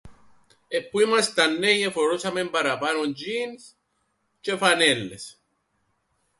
Που 0.91 0.99
ήμασταν 0.99 1.59
νέοι 1.59 1.81
εφορούσαμεν 1.81 2.49
παραπάνω 2.49 3.01
τζ̆ινς 3.11 3.73
τζ̆αι 4.41 4.57
φανέλλες 4.57 5.41